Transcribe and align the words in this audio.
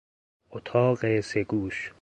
اتاق 0.49 1.19
سه 1.19 1.43
گوش 1.43 1.89